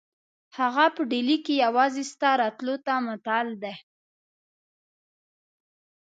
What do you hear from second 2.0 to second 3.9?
ستا راتلو ته معطل دی.